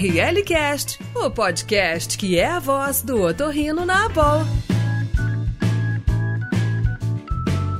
[0.00, 4.46] ORL Cast, o podcast que é a voz do otorrino na Abol.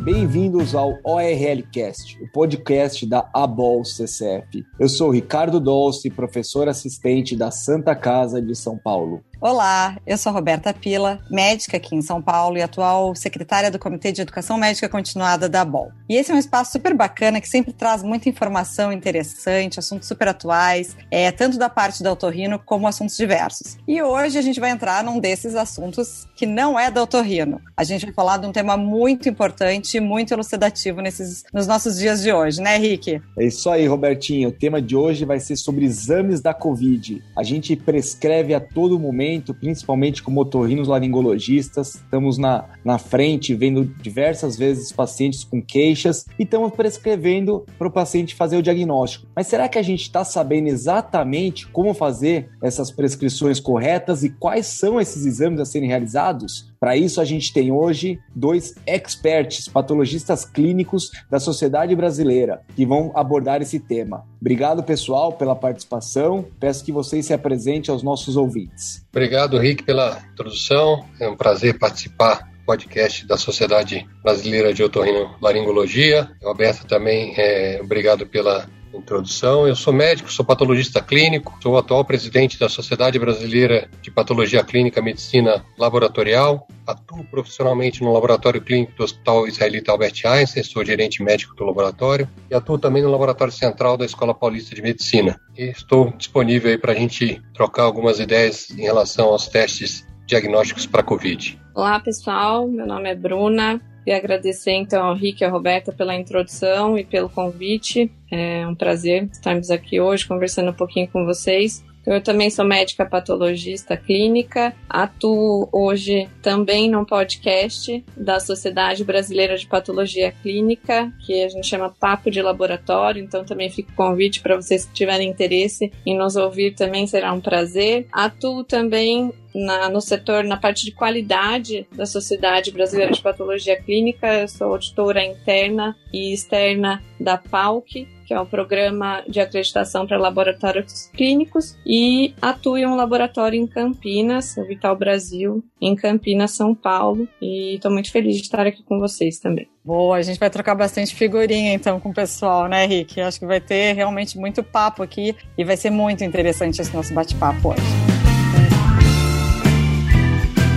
[0.03, 4.67] Bem-vindos ao ORL Cast, o podcast da ABOL CCF.
[4.79, 9.25] Eu sou Ricardo Dolce, professor assistente da Santa Casa de São Paulo.
[9.43, 14.13] Olá, eu sou Roberta Pila, médica aqui em São Paulo e atual secretária do Comitê
[14.13, 15.91] de Educação Médica Continuada da BOL.
[16.11, 20.29] E esse é um espaço super bacana que sempre traz muita informação interessante, assuntos super
[20.29, 23.79] atuais, é, tanto da parte da Autorrino como assuntos diversos.
[23.89, 27.63] E hoje a gente vai entrar num desses assuntos que não é da Autorrino.
[27.75, 31.97] A gente vai falar de um tema muito importante e muito elucidativo nesses, nos nossos
[31.97, 33.23] dias de hoje, né, Rick?
[33.39, 34.51] É isso aí, Robertinho.
[34.51, 37.23] O tema de hoje vai ser sobre exames da Covid.
[37.35, 41.97] A gente prescreve a todo momento principalmente como otorrinos laringologistas.
[41.97, 47.93] Estamos na, na frente, vendo diversas vezes pacientes com queixas e estamos prescrevendo para o
[47.93, 49.27] paciente fazer o diagnóstico.
[49.37, 54.67] Mas será que a gente está sabendo exatamente como fazer essas prescrições corretas e quais
[54.67, 56.70] são esses exames a serem realizados?
[56.81, 63.13] Para isso, a gente tem hoje dois experts, patologistas clínicos da Sociedade Brasileira, que vão
[63.15, 64.25] abordar esse tema.
[64.41, 66.47] Obrigado, pessoal, pela participação.
[66.59, 69.05] Peço que vocês se apresentem aos nossos ouvintes.
[69.13, 71.05] Obrigado, Rick, pela introdução.
[71.21, 76.31] É um prazer participar podcast da Sociedade Brasileira de Otorrinolaringologia.
[76.43, 78.67] Roberto também, é, obrigado pela
[79.01, 79.67] introdução.
[79.67, 85.01] Eu sou médico, sou patologista clínico, sou atual presidente da Sociedade Brasileira de Patologia Clínica
[85.01, 86.69] e Medicina Laboratorial.
[86.87, 92.29] Atuo profissionalmente no laboratório clínico do Hospital Israelita Albert Einstein, sou gerente médico do laboratório
[92.51, 95.41] e atuo também no laboratório central da Escola Paulista de Medicina.
[95.57, 100.87] E estou disponível aí para a gente trocar algumas ideias em relação aos testes diagnósticos
[100.87, 101.61] para COVID.
[101.75, 102.69] Olá, pessoal.
[102.69, 107.05] Meu nome é Bruna, e agradecer então ao Rick e à Roberta pela introdução e
[107.05, 108.11] pelo convite.
[108.31, 111.85] É um prazer estarmos aqui hoje conversando um pouquinho com vocês.
[112.07, 119.67] Eu também sou médica patologista clínica, atuo hoje também num podcast da Sociedade Brasileira de
[119.67, 124.57] Patologia Clínica, que a gente chama Papo de Laboratório, então também fica o convite para
[124.57, 128.07] vocês que tiverem interesse em nos ouvir também será um prazer.
[128.13, 134.27] Atuo também na, no setor, na parte de qualidade da Sociedade Brasileira de Patologia Clínica.
[134.27, 140.17] Eu sou auditora interna e externa da PALC, que é o Programa de Acreditação para
[140.17, 147.27] Laboratórios Clínicos, e atuo em um laboratório em Campinas, Vital Brasil, em Campinas, São Paulo.
[147.43, 149.69] E estou muito feliz de estar aqui com vocês também.
[149.85, 153.21] Boa, a gente vai trocar bastante figurinha então com o pessoal, né, Rick?
[153.21, 157.13] Acho que vai ter realmente muito papo aqui e vai ser muito interessante esse nosso
[157.13, 158.10] bate-papo hoje.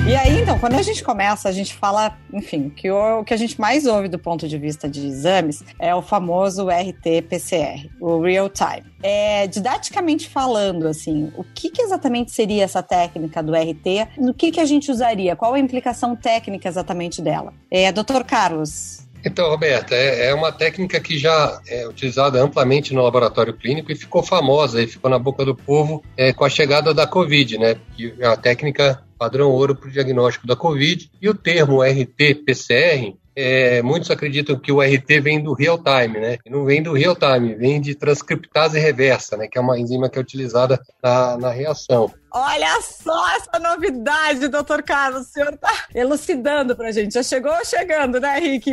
[0.06, 3.34] E aí, então, quando a gente começa, a gente fala, enfim, que o, o que
[3.34, 8.20] a gente mais ouve do ponto de vista de exames é o famoso RT-PCR, o
[8.22, 8.84] real time.
[9.02, 14.10] É, didaticamente falando, assim, o que, que, exatamente seria essa técnica do RT?
[14.18, 15.38] No que, que a gente usaria?
[15.38, 17.54] Qual a implicação técnica exatamente dela?
[17.72, 23.02] É, doutor Carlos, então, Roberta, é, é, uma técnica que já é utilizada amplamente no
[23.02, 26.94] laboratório clínico e ficou famosa e ficou na boca do povo é, com a chegada
[26.94, 27.78] da Covid, né?
[27.96, 31.10] Que é a técnica padrão ouro para o diagnóstico da Covid.
[31.22, 36.38] E o termo RT-PCR é, muitos acreditam que o RT vem do real time, né?
[36.46, 39.48] Não vem do real time, vem de transcriptase reversa, né?
[39.48, 42.12] Que é uma enzima que é utilizada na, na reação.
[42.36, 45.28] Olha só essa novidade, doutor Carlos.
[45.28, 47.14] O senhor está elucidando para a gente.
[47.14, 48.72] Já chegou chegando, né, Rick?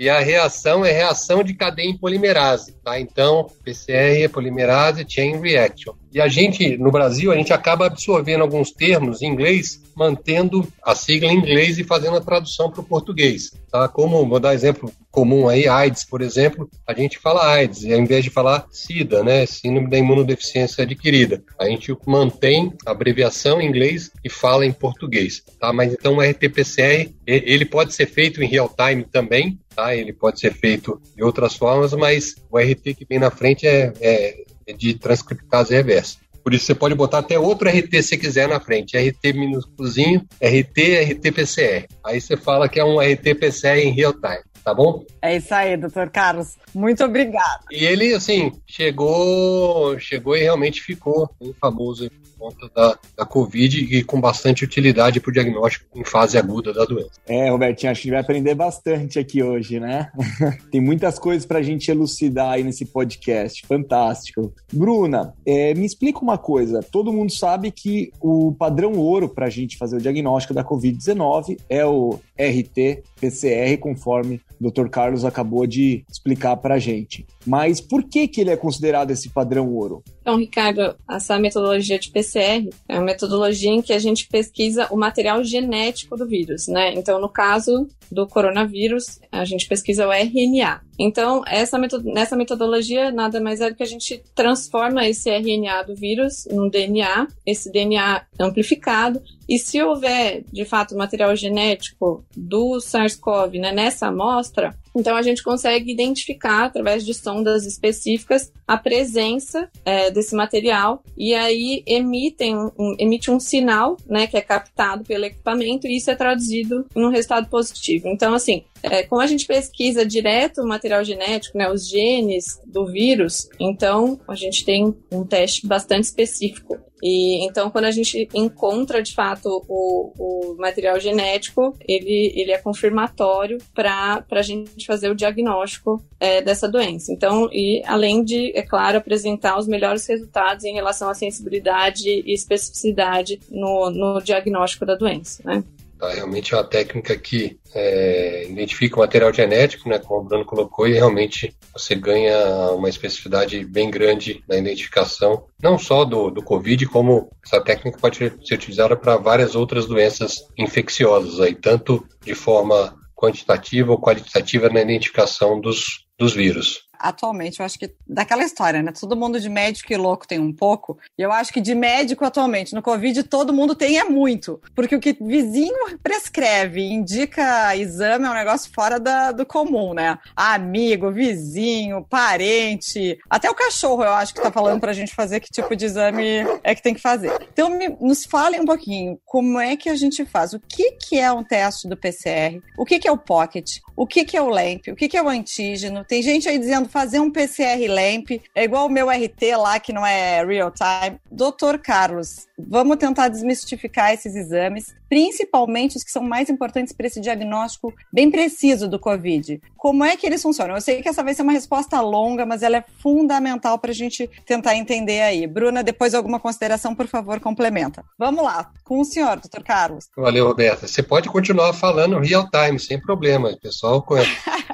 [0.00, 3.00] E a reação é reação de cadeia em polimerase, tá?
[3.00, 5.94] Então, PCR polimerase chain reaction.
[6.12, 10.94] E a gente, no Brasil, a gente acaba absorvendo alguns termos em inglês, mantendo a
[10.94, 13.86] sigla em inglês e fazendo a tradução para o português, tá?
[13.88, 18.24] Como, vou dar exemplo comum aí, AIDS, por exemplo, a gente fala AIDS, ao invés
[18.24, 24.30] de falar SIDA, né, síndrome da imunodeficiência adquirida, a gente mantém abreviação em inglês e
[24.30, 25.72] fala em português, tá?
[25.72, 29.94] Mas então o RT-PCR, ele pode ser feito em real time também, tá?
[29.94, 33.92] Ele pode ser feito de outras formas, mas o RT que vem na frente é,
[34.00, 36.18] é, é de transcriptase reversa.
[36.42, 38.96] Por isso você pode botar até outro RT se quiser na frente.
[38.96, 41.86] RT minúsculozinho, RT, RT-PCR.
[42.04, 45.04] Aí você fala que é um RT-PCR em real time tá bom?
[45.20, 46.56] É isso aí, doutor Carlos.
[46.74, 47.64] Muito obrigado.
[47.70, 51.28] E ele, assim, chegou, chegou e realmente ficou
[51.60, 52.10] famoso
[52.40, 56.86] conta da, da Covid e com bastante utilidade para o diagnóstico em fase aguda da
[56.86, 57.10] doença.
[57.28, 60.10] É, Robertinho, acho que vai aprender bastante aqui hoje, né?
[60.72, 63.66] Tem muitas coisas para a gente elucidar aí nesse podcast.
[63.66, 64.54] Fantástico.
[64.72, 66.82] Bruna, é, me explica uma coisa.
[66.82, 71.58] Todo mundo sabe que o padrão ouro para a gente fazer o diagnóstico da Covid-19
[71.68, 74.88] é o RT-PCR, conforme o Dr.
[74.88, 77.26] Carlos acabou de explicar para a gente.
[77.46, 80.02] Mas por que, que ele é considerado esse padrão ouro?
[80.30, 84.96] Então, Ricardo, essa metodologia de PCR é uma metodologia em que a gente pesquisa o
[84.96, 86.94] material genético do vírus, né?
[86.94, 90.82] Então, no caso do coronavírus, a gente pesquisa o RNA.
[91.02, 95.94] Então, essa nessa metodologia, nada mais é do que a gente transforma esse RNA do
[95.94, 103.58] vírus num DNA, esse DNA amplificado, e se houver, de fato, material genético do SARS-CoV
[103.58, 110.10] né, nessa amostra, então a gente consegue identificar através de sondas específicas a presença é,
[110.10, 111.02] desse material.
[111.16, 112.56] E aí emitem
[112.98, 117.10] emite um sinal, né, que é captado pelo equipamento e isso é traduzido em um
[117.10, 118.08] resultado positivo.
[118.08, 122.86] Então, assim, é, como a gente pesquisa direto o material genético, né, os genes do
[122.86, 126.78] vírus, então a gente tem um teste bastante específico.
[127.02, 132.58] E então, quando a gente encontra de fato o, o material genético, ele, ele é
[132.58, 137.10] confirmatório para a gente fazer o diagnóstico é, dessa doença.
[137.10, 142.34] Então, e além de, é claro, apresentar os melhores resultados em relação à sensibilidade e
[142.34, 145.64] especificidade no, no diagnóstico da doença, né?
[146.00, 150.46] Tá, realmente é uma técnica que é, identifica o material genético, né, como o Bruno
[150.46, 156.42] colocou, e realmente você ganha uma especificidade bem grande na identificação, não só do, do
[156.42, 162.34] Covid, como essa técnica pode ser utilizada para várias outras doenças infecciosas, aí, tanto de
[162.34, 168.82] forma quantitativa ou qualitativa na identificação dos, dos vírus atualmente, eu acho que daquela história,
[168.82, 168.92] né?
[168.98, 170.98] Todo mundo de médico e louco tem um pouco.
[171.18, 174.60] E eu acho que de médico atualmente, no Covid, todo mundo tem é muito.
[174.74, 180.18] Porque o que vizinho prescreve, indica exame é um negócio fora da, do comum, né?
[180.36, 185.50] Amigo, vizinho, parente, até o cachorro eu acho que tá falando pra gente fazer que
[185.50, 187.32] tipo de exame é que tem que fazer.
[187.52, 190.52] Então, me, nos falem um pouquinho como é que a gente faz.
[190.52, 192.60] O que, que é um teste do PCR?
[192.76, 193.78] O que, que é o Pocket?
[193.96, 194.88] O que, que é o LAMP?
[194.90, 196.04] O que, que é o antígeno?
[196.04, 199.92] Tem gente aí dizendo fazer um PCR LAMP, é igual o meu RT lá, que
[199.92, 201.18] não é real time.
[201.30, 207.20] Doutor Carlos, vamos tentar desmistificar esses exames, principalmente os que são mais importantes para esse
[207.20, 209.60] diagnóstico bem preciso do Covid.
[209.76, 210.74] Como é que eles funcionam?
[210.74, 213.94] Eu sei que essa vai ser uma resposta longa, mas ela é fundamental para a
[213.94, 215.46] gente tentar entender aí.
[215.46, 218.04] Bruna, depois alguma consideração, por favor, complementa.
[218.18, 220.06] Vamos lá, com o senhor, doutor Carlos.
[220.16, 220.86] Valeu, Roberta.
[220.86, 223.56] Você pode continuar falando real time, sem problema.
[223.60, 224.04] Pessoal,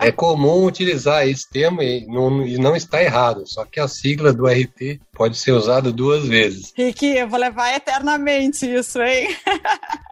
[0.06, 4.32] é comum utilizar esse termo e não, e não está errado, só que a sigla
[4.32, 6.72] do RT pode ser usada duas vezes.
[6.76, 9.28] Ricky, eu vou levar eternamente isso, hein?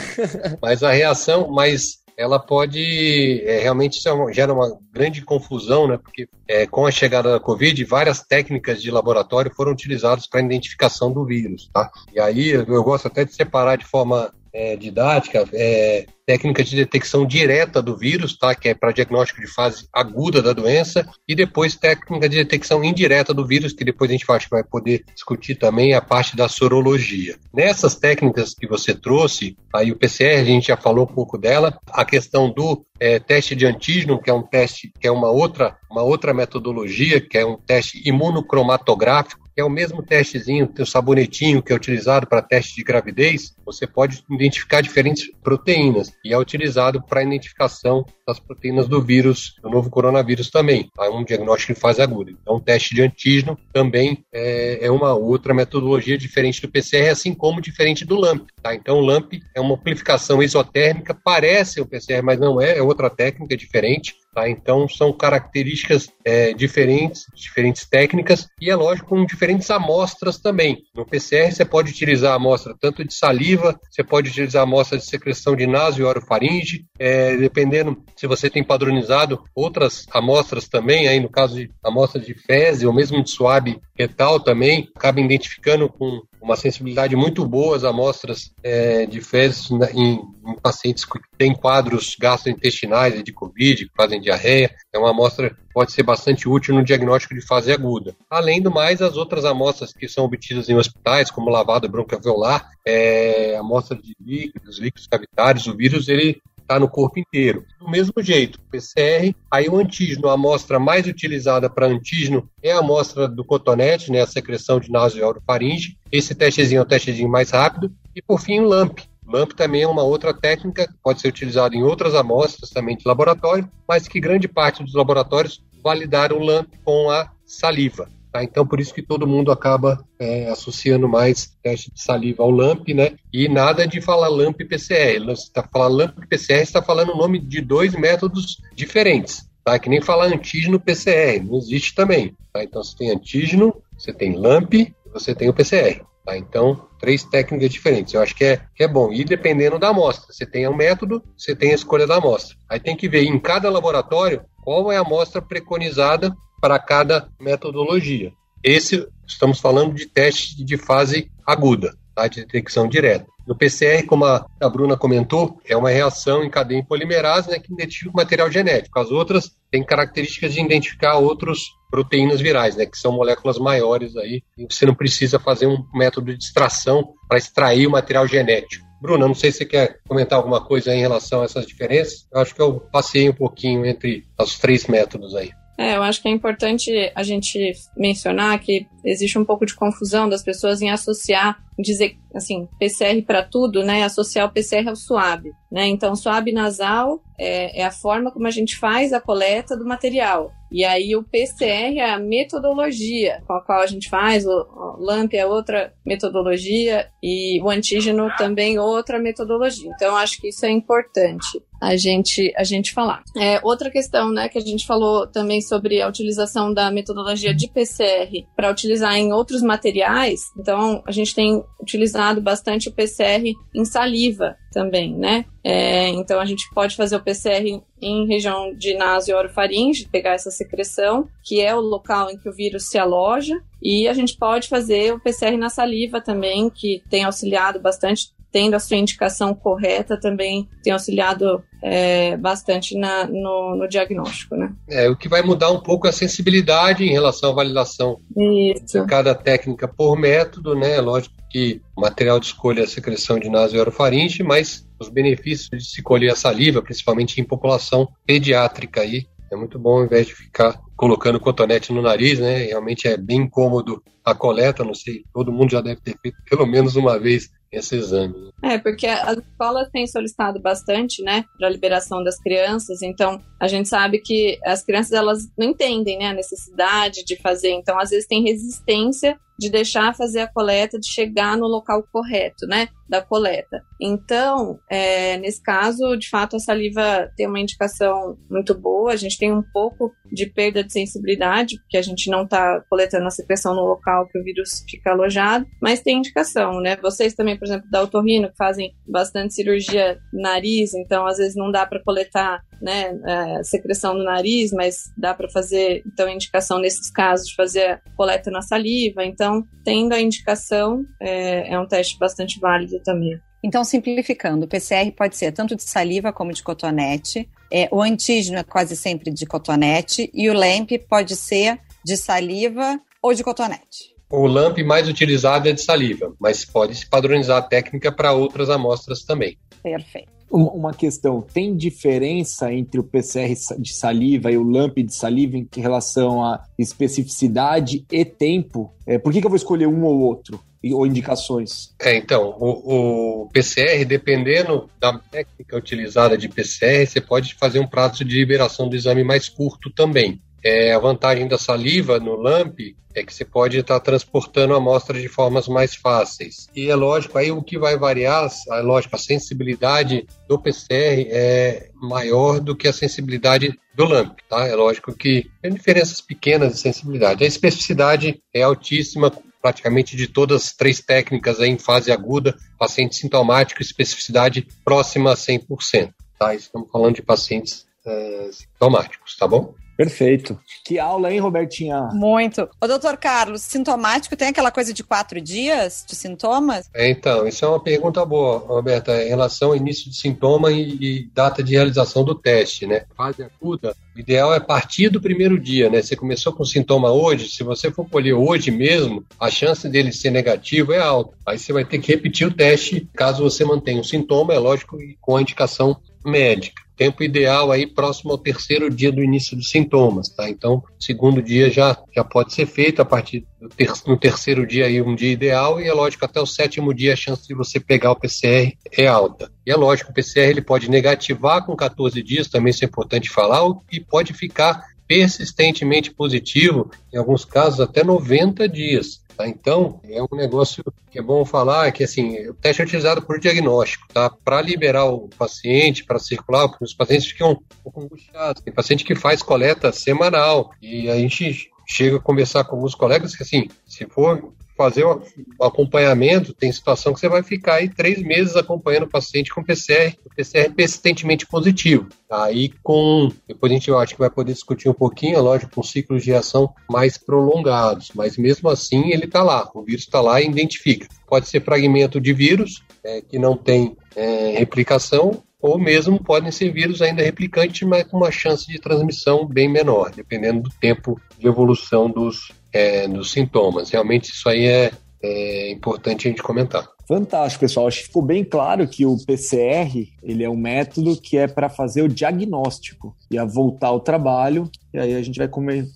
[0.62, 5.96] mas a reação, mas ela pode é, realmente é gera uma grande confusão, né?
[5.96, 11.10] Porque é, com a chegada da Covid, várias técnicas de laboratório foram utilizadas para identificação
[11.10, 11.90] do vírus, tá?
[12.14, 17.26] E aí eu gosto até de separar de forma é, didática, é, técnica de detecção
[17.26, 18.54] direta do vírus, tá?
[18.54, 23.34] que é para diagnóstico de fase aguda da doença, e depois técnica de detecção indireta
[23.34, 27.36] do vírus, que depois a gente que vai poder discutir também a parte da sorologia.
[27.52, 31.76] Nessas técnicas que você trouxe, aí o PCR, a gente já falou um pouco dela,
[31.88, 35.76] a questão do é, teste de antígeno, que é um teste, que é uma outra,
[35.90, 41.62] uma outra metodologia, que é um teste imunocromatográfico, que é o mesmo testezinho, o sabonetinho
[41.62, 47.02] que é utilizado para teste de gravidez, você pode identificar diferentes proteínas e é utilizado
[47.02, 50.90] para identificação das proteínas do vírus, do novo coronavírus também.
[50.98, 52.30] É um diagnóstico em fase aguda.
[52.30, 57.34] Então, o teste de antígeno também é, é, uma outra metodologia diferente do PCR, assim
[57.34, 58.48] como diferente do LAMP.
[58.62, 58.74] Tá?
[58.74, 63.10] Então, o LAMP é uma amplificação isotérmica, parece o PCR, mas não é, é outra
[63.10, 64.14] técnica diferente.
[64.32, 64.48] Tá?
[64.48, 70.84] Então, são características é, diferentes, diferentes técnicas, e é lógico, com diferentes amostras também.
[70.94, 75.56] No PCR, você pode utilizar amostra tanto de saliva, você pode utilizar amostra de secreção
[75.56, 81.28] de naso e orofaringe, é, dependendo se você tem padronizado outras amostras também, aí no
[81.28, 86.56] caso de amostra de fezes ou mesmo de suave retal também, acaba identificando com uma
[86.56, 93.22] sensibilidade muito boa as amostras é, de fezes em, em, pacientes que têm quadros gastrointestinais
[93.22, 94.74] de Covid, que fazem diarreia.
[94.92, 98.16] É uma amostra que pode ser bastante útil no diagnóstico de fase aguda.
[98.28, 103.56] Além do mais, as outras amostras que são obtidas em hospitais, como lavado bronquialveolar, é,
[103.56, 107.64] amostra de líquidos, líquidos cavitários, o vírus, ele está no corpo inteiro.
[107.80, 112.78] Do mesmo jeito, PCR, aí o antígeno, a amostra mais utilizada para antígeno é a
[112.78, 115.98] amostra do cotonete, né, a secreção de naso e orofaringe.
[116.12, 117.92] Esse testezinho é o testezinho mais rápido.
[118.14, 119.00] E por fim, o LAMP.
[119.26, 123.68] LAMP também é uma outra técnica, pode ser utilizado em outras amostras também de laboratório,
[123.88, 128.08] mas que grande parte dos laboratórios validaram o LAMP com a saliva.
[128.32, 128.44] Tá?
[128.44, 132.94] Então, por isso que todo mundo acaba é, associando mais teste de saliva ao LAMP,
[132.94, 133.16] né?
[133.32, 135.24] E nada de falar LAMP e PCR.
[135.24, 139.48] Você está falando LAMP e PCR, está falando o nome de dois métodos diferentes.
[139.64, 139.78] tá?
[139.78, 142.62] Que nem falar antígeno PCR, não existe também, tá?
[142.62, 146.36] Então você tem antígeno, você tem LAMP você tem o PCR, tá?
[146.36, 148.14] Então, três técnicas diferentes.
[148.14, 149.12] Eu acho que é, que é bom.
[149.12, 152.56] E dependendo da amostra, você tem um método, você tem a escolha da amostra.
[152.68, 158.32] Aí tem que ver em cada laboratório qual é a amostra preconizada para cada metodologia.
[158.62, 162.28] Esse, estamos falando de teste de fase aguda, tá?
[162.28, 163.26] de detecção direta.
[163.46, 168.10] No PCR, como a, Bruna comentou, é uma reação em cadeia polimerase né, que identifica
[168.10, 168.98] o material genético.
[168.98, 174.42] As outras têm características de identificar outras proteínas virais, né, que são moléculas maiores aí,
[174.56, 178.86] e você não precisa fazer um método de extração para extrair o material genético.
[179.00, 182.26] Bruna, não sei se você quer comentar alguma coisa em relação a essas diferenças.
[182.32, 185.50] Eu acho que eu passei um pouquinho entre os três métodos aí.
[185.80, 190.28] É, eu acho que é importante a gente mencionar que existe um pouco de confusão
[190.28, 194.04] das pessoas em associar, dizer assim, PCR para tudo, né?
[194.04, 195.86] Associar o PCR ao SWAB, né?
[195.86, 200.52] Então, SWAB nasal é, é a forma como a gente faz a coleta do material.
[200.70, 205.02] E aí o PCR é a metodologia com a qual a gente faz, o, o
[205.02, 209.90] LAMP é outra metodologia e o antígeno também outra metodologia.
[209.96, 213.22] Então acho que isso é importante a gente a gente falar.
[213.36, 217.68] É, outra questão, né, que a gente falou também sobre a utilização da metodologia de
[217.68, 220.40] PCR para utilizar em outros materiais.
[220.58, 225.44] Então a gente tem utilizado bastante o PCR em saliva também, né?
[225.62, 230.32] É, então a gente pode fazer o PCR em região de naso e orofaringe, pegar
[230.32, 234.36] essa secreção, que é o local em que o vírus se aloja, e a gente
[234.36, 239.54] pode fazer o PCR na saliva também, que tem auxiliado bastante, tendo a sua indicação
[239.54, 244.72] correta, também tem auxiliado é, bastante na, no, no, diagnóstico, né?
[244.88, 249.00] É, o que vai mudar um pouco é a sensibilidade em relação à validação Isso.
[249.00, 251.00] de cada técnica por método, né?
[251.00, 255.84] Lógico que o material de escolha é a secreção de nasoorofaringe, mas os benefícios de
[255.84, 260.34] se colher a saliva, principalmente em população pediátrica aí, é muito bom ao invés de
[260.34, 262.64] ficar colocando cotonete no nariz, né?
[262.64, 266.66] Realmente é bem cômodo a coleta, não sei, todo mundo já deve ter feito pelo
[266.66, 268.52] menos uma vez esse exame.
[268.62, 273.68] É, porque as escolas têm solicitado bastante, né, para a liberação das crianças, então a
[273.68, 278.10] gente sabe que as crianças elas não entendem, né, a necessidade de fazer, então às
[278.10, 283.20] vezes tem resistência de deixar fazer a coleta, de chegar no local correto, né, da
[283.20, 283.82] coleta.
[284.00, 289.36] Então, é, nesse caso, de fato, a saliva tem uma indicação muito boa, a gente
[289.36, 293.74] tem um pouco de perda de sensibilidade, porque a gente não está coletando a secreção
[293.74, 296.96] no local que o vírus fica alojado, mas tem indicação, né?
[296.96, 301.70] Vocês também, por exemplo, da otorrino, que fazem bastante cirurgia nariz, então às vezes não
[301.70, 307.10] dá para coletar né, é, secreção no nariz, mas dá para fazer, então, indicação nesses
[307.10, 309.24] casos de fazer coleta na saliva.
[309.24, 309.49] Então,
[309.84, 313.40] tendo a indicação, é, é um teste bastante válido também.
[313.62, 318.58] Então, simplificando, o PCR pode ser tanto de saliva como de cotonete, é, o antígeno
[318.58, 324.10] é quase sempre de cotonete e o LAMP pode ser de saliva ou de cotonete.
[324.30, 328.70] O LAMP mais utilizado é de saliva, mas pode se padronizar a técnica para outras
[328.70, 329.58] amostras também.
[329.82, 330.39] Perfeito.
[330.50, 335.68] Uma questão, tem diferença entre o PCR de saliva e o LAMP de saliva em
[335.76, 338.92] relação a especificidade e tempo?
[339.06, 340.60] É, por que, que eu vou escolher um ou outro?
[340.94, 341.94] ou indicações?
[342.00, 347.86] É, então, o, o, PCR, dependendo da técnica utilizada de PCR, você pode fazer um
[347.86, 350.40] prazo de liberação do exame mais curto também.
[350.64, 355.18] É, a vantagem da saliva no LAMP é que você pode estar transportando a amostra
[355.20, 356.68] de formas mais fáceis.
[356.74, 361.88] E é lógico, aí o que vai variar, é lógico, a sensibilidade do PCR é
[361.94, 364.66] maior do que a sensibilidade do LAMP, tá?
[364.66, 367.42] É lógico que tem diferenças pequenas de sensibilidade.
[367.42, 373.82] A especificidade é altíssima, praticamente de todas as três técnicas em fase aguda, paciente sintomático,
[373.82, 376.54] especificidade próxima a 100%, tá?
[376.54, 379.74] Estamos falando de pacientes é, sintomáticos, tá bom?
[380.00, 380.58] Perfeito.
[380.82, 382.08] Que aula, hein, Robertinha?
[382.14, 382.66] Muito.
[382.80, 386.88] Ô, doutor Carlos, sintomático tem aquela coisa de quatro dias de sintomas?
[386.94, 390.96] É, então, isso é uma pergunta boa, Roberta, em relação ao início de sintoma e,
[391.02, 393.04] e data de realização do teste, né?
[393.14, 396.00] Fase aguda, o ideal é partir do primeiro dia, né?
[396.00, 400.30] Você começou com sintoma hoje, se você for colher hoje mesmo, a chance dele ser
[400.30, 401.36] negativo é alta.
[401.44, 404.96] Aí você vai ter que repetir o teste caso você mantenha o sintoma, é lógico,
[405.20, 410.28] com a indicação médica tempo ideal aí próximo ao terceiro dia do início dos sintomas,
[410.28, 410.50] tá?
[410.50, 414.84] Então, segundo dia já, já pode ser feito a partir do ter, no terceiro dia
[414.84, 417.80] aí um dia ideal e é lógico até o sétimo dia a chance de você
[417.80, 419.50] pegar o PCR é alta.
[419.64, 423.30] E é lógico, o PCR ele pode negativar com 14 dias, também isso é importante
[423.30, 429.22] falar, e pode ficar persistentemente positivo, em alguns casos até 90 dias.
[429.40, 429.48] Tá?
[429.48, 433.40] Então, é um negócio que é bom falar que assim, o teste é utilizado por
[433.40, 434.28] diagnóstico, tá?
[434.28, 438.62] Para liberar o paciente, para circular, porque os pacientes ficam um pouco angustiados.
[438.62, 443.34] Tem paciente que faz coleta semanal e a gente chega a conversar com alguns colegas
[443.34, 445.20] que assim, se for fazer o
[445.60, 450.16] acompanhamento, tem situação que você vai ficar aí três meses acompanhando o paciente com PCR,
[450.34, 452.08] PCR persistentemente positivo.
[452.30, 455.82] Aí com, depois a gente acho que vai poder discutir um pouquinho, é lógico, com
[455.82, 460.40] ciclos de reação mais prolongados, mas mesmo assim ele está lá, o vírus está lá
[460.40, 461.06] e identifica.
[461.28, 466.72] Pode ser fragmento de vírus, é, que não tem é, replicação, ou mesmo podem ser
[466.72, 471.46] vírus ainda replicantes, mas com uma chance de transmissão bem menor, dependendo do tempo de
[471.46, 473.90] evolução dos, é, dos sintomas.
[473.90, 476.88] Realmente isso aí é, é importante a gente comentar.
[477.10, 477.88] Fantástico, pessoal.
[477.88, 481.68] Acho que ficou bem claro que o PCR ele é um método que é para
[481.68, 484.70] fazer o diagnóstico e a voltar ao trabalho.
[484.94, 485.48] E aí a gente vai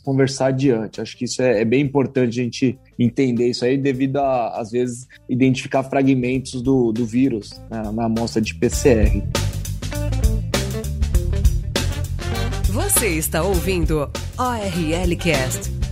[0.04, 1.00] conversar adiante.
[1.00, 4.72] Acho que isso é, é bem importante a gente entender isso aí, devido a, às
[4.72, 9.22] vezes, identificar fragmentos do, do vírus né, na amostra de PCR.
[12.72, 15.83] Você está ouvindo ORL Cast.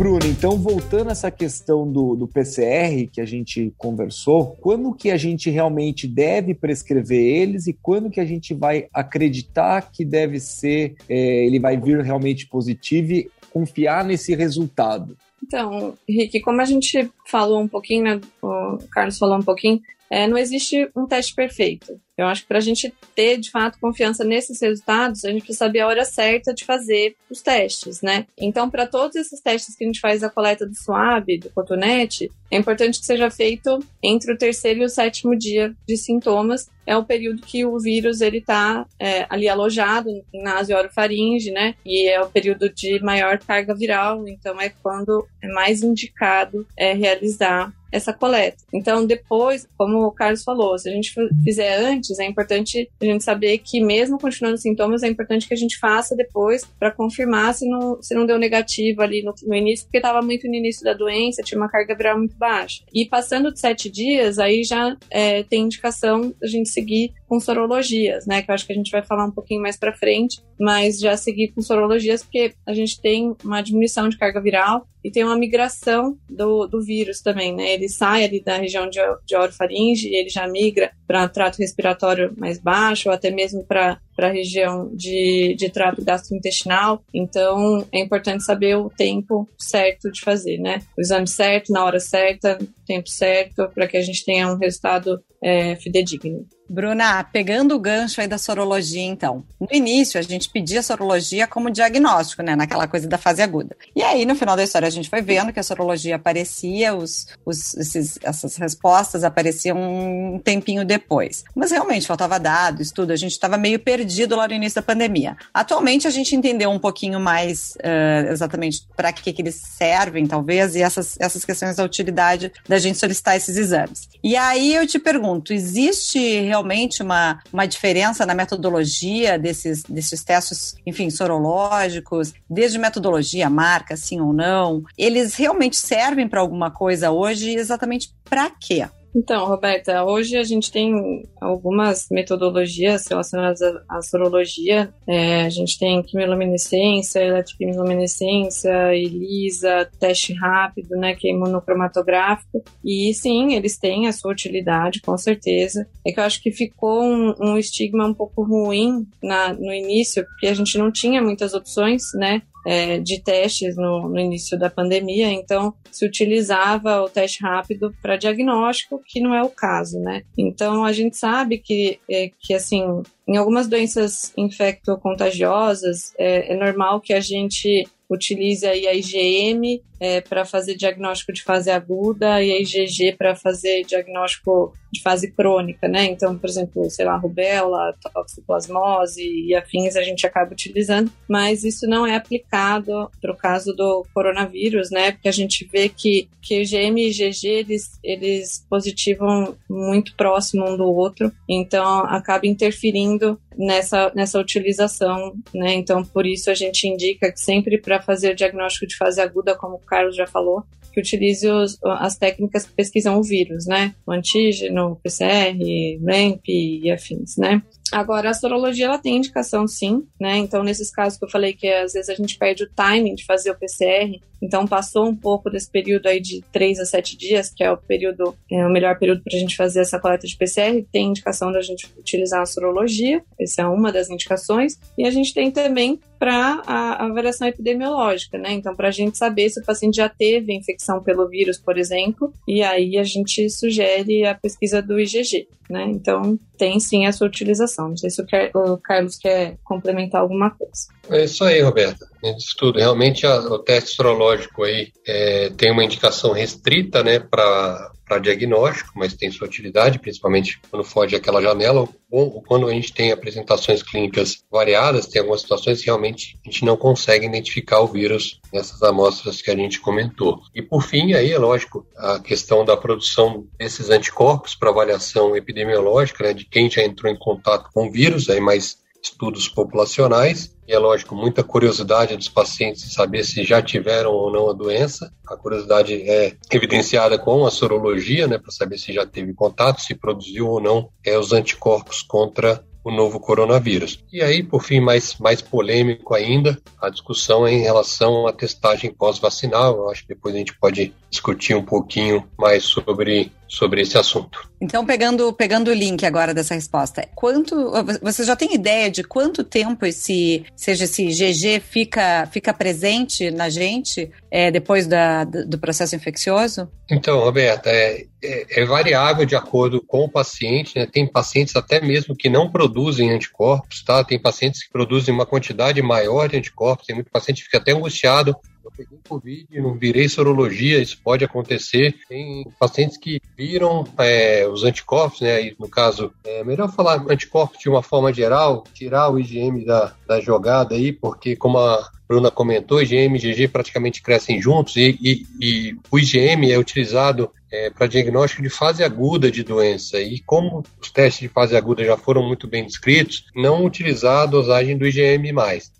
[0.00, 5.10] Bruno, então voltando a essa questão do, do PCR que a gente conversou, quando que
[5.10, 10.40] a gente realmente deve prescrever eles e quando que a gente vai acreditar que deve
[10.40, 15.18] ser, é, ele vai vir realmente positivo e confiar nesse resultado?
[15.44, 20.26] Então, Rick, como a gente falou um pouquinho, né, o Carlos falou um pouquinho, é,
[20.26, 22.00] não existe um teste perfeito.
[22.20, 25.64] Eu acho que para a gente ter, de fato, confiança nesses resultados, a gente precisa
[25.64, 28.26] saber a hora certa de fazer os testes, né?
[28.36, 32.30] Então, para todos esses testes que a gente faz a coleta do suave, do cotonete,
[32.50, 36.68] é importante que seja feito entre o terceiro e o sétimo dia de sintomas.
[36.86, 41.74] É o período que o vírus ele está é, ali alojado na orofaringe, né?
[41.86, 44.26] E é o período de maior carga viral.
[44.28, 48.58] Então, é quando é mais indicado é, realizar essa coleta.
[48.72, 51.12] Então, depois, como o Carlos falou, se a gente
[51.44, 55.56] fizer antes, é importante a gente saber que, mesmo continuando sintomas, é importante que a
[55.56, 59.86] gente faça depois para confirmar se não, se não deu negativo ali no, no início,
[59.86, 62.82] porque estava muito no início da doença, tinha uma carga viral muito baixa.
[62.92, 68.26] E passando de sete dias, aí já é, tem indicação a gente seguir com sorologias,
[68.26, 68.42] né?
[68.42, 71.16] Que eu acho que a gente vai falar um pouquinho mais para frente, mas já
[71.16, 75.38] seguir com sorologias porque a gente tem uma diminuição de carga viral e tem uma
[75.38, 77.72] migração do, do vírus também, né?
[77.72, 82.34] Ele sai ali da região de, de orofaringe e ele já migra para trato respiratório
[82.36, 87.02] mais baixo, ou até mesmo para a região de, de trato gastrointestinal.
[87.12, 90.82] Então, é importante saber o tempo certo de fazer, né?
[90.96, 95.22] O exame certo, na hora certa, tempo certo, para que a gente tenha um resultado
[95.42, 96.46] é, fidedigno.
[96.68, 99.44] Bruna, pegando o gancho aí da sorologia, então.
[99.60, 102.54] No início, a gente pedia sorologia como diagnóstico, né?
[102.54, 103.76] Naquela coisa da fase aguda.
[103.94, 107.26] E aí, no final da história, a gente foi vendo que a sorologia aparecia, os,
[107.44, 111.42] os, esses, essas respostas apareciam um tempinho depois.
[111.56, 113.12] Mas realmente faltava dados, tudo.
[113.12, 115.36] A gente estava meio perdido lá no início da pandemia.
[115.52, 120.74] Atualmente, a gente entendeu um pouquinho mais uh, exatamente para que, que eles servem, talvez,
[120.74, 124.08] e essas, essas questões da utilidade da gente solicitar esses exames.
[124.22, 130.74] E aí eu te pergunto: existe realmente uma, uma diferença na metodologia desses, desses testes,
[130.86, 134.82] enfim, sorológicos, desde metodologia, marca, sim ou não?
[134.96, 137.54] Eles realmente servem para alguma coisa hoje?
[137.54, 138.88] Exatamente para quê?
[139.14, 144.92] Então, Roberta, hoje a gente tem algumas metodologias relacionadas à, sorologia.
[145.06, 152.62] É, a gente tem quimiluminescência, eletroquimiluminescência, ELISA, teste rápido, né, que é imunocromatográfico.
[152.84, 155.88] E sim, eles têm a sua utilidade, com certeza.
[156.06, 160.24] É que eu acho que ficou um, um estigma um pouco ruim na, no início,
[160.24, 162.42] porque a gente não tinha muitas opções, né?
[162.66, 168.16] É, de testes no, no, início da pandemia, então se utilizava o teste rápido para
[168.16, 170.22] diagnóstico, que não é o caso, né?
[170.36, 172.82] Então a gente sabe que, é, que assim,
[173.26, 180.20] em algumas doenças infectocontagiosas, é, é normal que a gente utilize aí a IgM é,
[180.20, 185.86] para fazer diagnóstico de fase aguda e a IgG para fazer diagnóstico de fase crônica,
[185.86, 186.06] né?
[186.06, 191.86] Então, por exemplo, sei lá, rubéola, toxoplasmose e afins a gente acaba utilizando, mas isso
[191.86, 195.12] não é aplicado para o caso do coronavírus, né?
[195.12, 200.76] Porque a gente vê que, que IgM e IgG eles, eles positivam muito próximo um
[200.76, 205.74] do outro, então acaba interferindo nessa, nessa utilização, né?
[205.74, 209.54] Então, por isso a gente indica que sempre para fazer o diagnóstico de fase aguda,
[209.54, 213.94] como Carlos já falou, que utilize os, as técnicas que pesquisam o vírus, né?
[214.06, 215.58] O antígeno, PCR,
[216.00, 217.60] LAMP e afins, né?
[217.92, 220.36] Agora, a sorologia ela tem indicação sim, né?
[220.36, 223.24] Então, nesses casos que eu falei que às vezes a gente perde o timing de
[223.24, 227.50] fazer o PCR, Então passou um pouco desse período aí de 3 a 7 dias,
[227.50, 230.36] que é o período, é o melhor período para a gente fazer essa coleta de
[230.36, 230.84] PCR.
[230.90, 234.78] Tem indicação da gente utilizar a sorologia, essa é uma das indicações.
[234.96, 238.52] E a gente tem também para a avaliação epidemiológica, né?
[238.52, 242.32] Então, para a gente saber se o paciente já teve infecção pelo vírus, por exemplo,
[242.46, 245.84] e aí a gente sugere a pesquisa do IgG, né?
[245.88, 247.88] Então, tem sim a sua utilização.
[247.88, 250.88] Não sei se o Carlos quer complementar alguma coisa.
[251.08, 252.06] É isso aí, Roberta.
[252.36, 252.78] Isso tudo.
[252.78, 258.90] Realmente, a, o teste sorológico aí é, tem uma indicação restrita, né, para para diagnóstico,
[258.96, 263.84] mas tem sua utilidade, principalmente quando foge aquela janela, ou quando a gente tem apresentações
[263.84, 268.82] clínicas variadas, tem algumas situações que realmente a gente não consegue identificar o vírus nessas
[268.82, 270.40] amostras que a gente comentou.
[270.52, 276.24] E por fim, aí é lógico, a questão da produção desses anticorpos para avaliação epidemiológica,
[276.24, 280.78] né, de quem já entrou em contato com o vírus, aí mais estudos populacionais, é
[280.78, 285.12] lógico, muita curiosidade dos pacientes de saber se já tiveram ou não a doença.
[285.26, 289.94] A curiosidade é evidenciada com a sorologia, né, para saber se já teve contato, se
[289.94, 294.02] produziu ou não é, os anticorpos contra o novo coronavírus.
[294.12, 298.92] E aí, por fim, mais, mais polêmico ainda, a discussão é em relação à testagem
[298.92, 299.76] pós-vacinal.
[299.76, 304.48] Eu acho que depois a gente pode discutir um pouquinho mais sobre, sobre esse assunto.
[304.60, 309.42] Então, pegando, pegando o link agora dessa resposta, quanto você já tem ideia de quanto
[309.42, 315.96] tempo esse, seja esse GG fica, fica presente na gente é, depois da, do processo
[315.96, 316.68] infeccioso?
[316.88, 320.86] Então, Roberta, é, é, é, variável de acordo com o paciente, né?
[320.86, 324.04] Tem pacientes até mesmo que não produzem anticorpos, tá?
[324.04, 327.72] Tem pacientes que produzem uma quantidade maior de anticorpos, tem muito paciente que fica até
[327.72, 328.36] angustiado
[328.80, 331.94] peguei Covid, não virei sorologia, isso pode acontecer.
[332.08, 335.42] Tem pacientes que viram é, os anticorpos, né?
[335.42, 339.94] E no caso, é melhor falar anticorpos de uma forma geral, tirar o IgM da,
[340.06, 344.98] da jogada aí, porque como a Bruna comentou, IgM e IgG praticamente crescem juntos e,
[345.02, 350.00] e, e o IgM é utilizado é, para diagnóstico de fase aguda de doença.
[350.00, 354.26] E como os testes de fase aguda já foram muito bem descritos, não utilizar a
[354.26, 355.32] dosagem do IgM.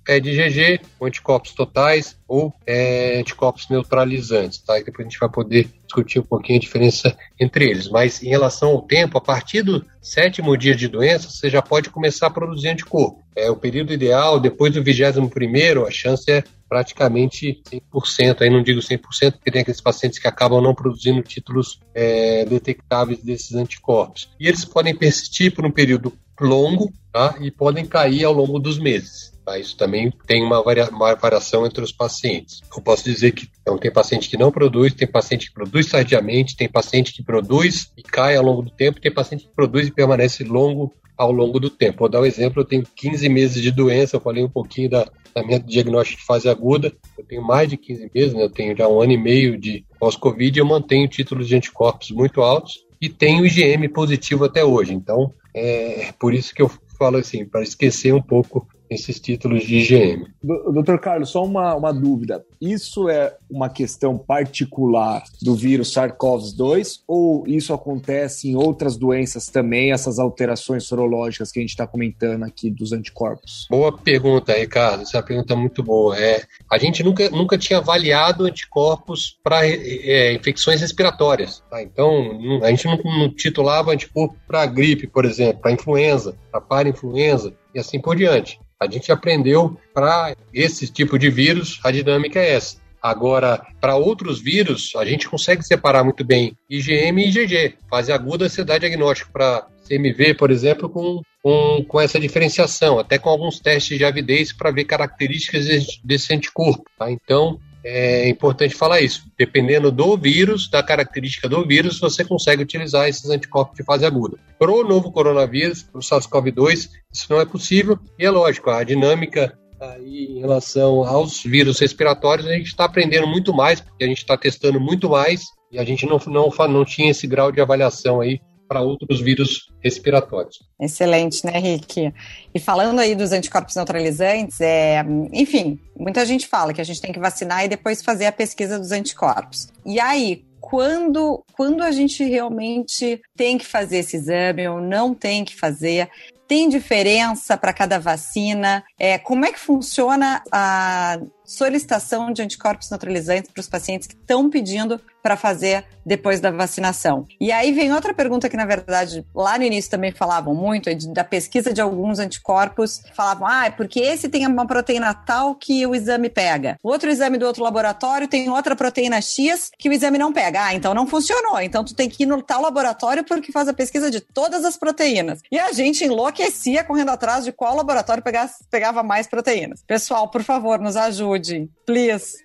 [0.09, 4.79] É de IgG, anticorpos totais ou é, anticorpos neutralizantes, tá?
[4.79, 7.89] E depois a gente vai poder discutir um pouquinho a diferença entre eles.
[7.89, 11.91] Mas em relação ao tempo, a partir do sétimo dia de doença, você já pode
[11.91, 13.23] começar a produzir anticorpo.
[13.37, 17.61] É o período ideal, depois do vigésimo primeiro, a chance é praticamente
[17.93, 18.43] 100%.
[18.43, 23.21] Aí não digo 100%, porque tem aqueles pacientes que acabam não produzindo títulos é, detectáveis
[23.21, 24.31] desses anticorpos.
[24.39, 27.37] E eles podem persistir por um período longo tá?
[27.41, 29.33] e podem cair ao longo dos meses.
[29.45, 29.59] Tá?
[29.59, 32.61] Isso também tem uma, varia uma, variação entre os pacientes.
[32.75, 36.57] Eu posso dizer que então, tem paciente que não produz, tem paciente que produz tardiamente,
[36.57, 39.93] tem paciente que produz e cai ao longo do tempo, tem paciente que produz e
[39.93, 41.99] permanece longo ao longo do tempo.
[41.99, 45.07] Vou dar um exemplo, eu tenho 15 meses de doença, eu falei um pouquinho da,
[45.35, 48.43] da minha diagnóstico de fase aguda, eu tenho mais de 15 meses, né?
[48.43, 52.41] eu tenho já um ano e meio de pós-Covid, eu mantenho títulos de anticorpos muito
[52.41, 54.95] altos e tenho IgM positivo até hoje.
[54.95, 59.79] Então, é por isso que eu falo assim, para esquecer um pouco esses títulos de
[59.79, 60.27] IgM.
[60.43, 62.45] Doutor Carlos, só uma, uma dúvida.
[62.61, 69.93] Isso é uma questão particular do vírus SARS-CoV-2 ou isso acontece em outras doenças também,
[69.93, 73.67] essas alterações sorológicas que a gente está comentando aqui dos anticorpos?
[73.71, 75.03] Boa pergunta, Ricardo.
[75.03, 76.19] Essa é pergunta muito boa.
[76.19, 81.63] É, a gente nunca, nunca tinha avaliado anticorpos para é, infecções respiratórias.
[81.71, 81.81] Tá?
[81.81, 87.55] Então, a gente não, não titulava anticorpo para gripe, por exemplo, para influenza, para para-influenza
[87.75, 88.59] e assim por diante.
[88.79, 92.79] A gente aprendeu para esse tipo de vírus, a dinâmica é essa.
[93.03, 97.75] Agora, para outros vírus, a gente consegue separar muito bem IgM e IgG.
[97.89, 103.31] Fase aguda dá diagnóstico para CMV, por exemplo, com, com, com, essa diferenciação, até com
[103.31, 105.67] alguns testes de avidez para ver características
[106.05, 106.85] desse anticorpo.
[106.99, 107.11] Tá?
[107.11, 109.25] Então, é importante falar isso.
[109.39, 114.39] Dependendo do vírus, da característica do vírus, você consegue utilizar esses anticorpos de fase aguda.
[114.59, 117.99] Para o novo coronavírus, para o SARS-CoV-2, isso não é possível.
[118.19, 123.27] E é lógico, a dinâmica aí em relação aos vírus respiratórios, a gente está aprendendo
[123.27, 126.85] muito mais, porque a gente está testando muito mais e a gente não, não, não
[126.85, 130.61] tinha esse grau de avaliação aí para outros vírus respiratórios.
[130.81, 132.15] Excelente, né, Rick?
[132.55, 137.13] E falando aí dos anticorpos neutralizantes, é, enfim, muita gente fala que a gente tem
[137.13, 139.73] que vacinar e depois fazer a pesquisa dos anticorpos.
[139.85, 145.45] E aí, quando, quando a gente realmente tem que fazer esse exame ou não tem
[145.45, 146.09] que fazer?
[146.47, 148.85] Tem diferença para cada vacina?
[148.97, 151.19] É, como é que funciona a
[151.51, 157.27] solicitação de anticorpos neutralizantes para os pacientes que estão pedindo para fazer depois da vacinação.
[157.39, 160.95] E aí vem outra pergunta que, na verdade, lá no início também falavam muito, é
[160.95, 165.87] da pesquisa de alguns anticorpos, falavam, ah, é porque esse tem uma proteína tal que
[165.87, 166.79] o exame pega.
[166.83, 170.65] O outro exame do outro laboratório tem outra proteína X que o exame não pega.
[170.65, 171.61] Ah, então não funcionou.
[171.61, 174.77] Então tu tem que ir no tal laboratório porque faz a pesquisa de todas as
[174.77, 175.41] proteínas.
[175.53, 178.23] E a gente enlouquecia correndo atrás de qual laboratório
[178.71, 179.83] pegava mais proteínas.
[179.87, 181.40] Pessoal, por favor, nos ajude.
[181.87, 182.37] Please.